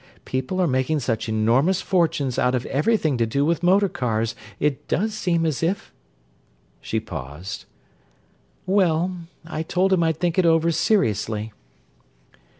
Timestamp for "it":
4.59-4.87, 10.39-10.45